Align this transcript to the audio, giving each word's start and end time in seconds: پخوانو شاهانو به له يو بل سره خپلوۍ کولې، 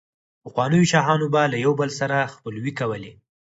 پخوانو 0.43 0.79
شاهانو 0.91 1.27
به 1.33 1.41
له 1.51 1.57
يو 1.65 1.71
بل 1.79 1.89
سره 1.99 2.17
خپلوۍ 2.33 2.71
کولې، 2.79 3.13